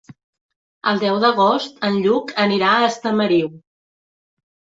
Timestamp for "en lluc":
1.89-2.33